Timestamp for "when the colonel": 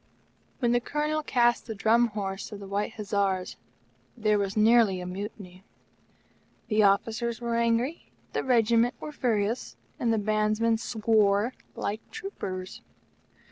0.57-1.21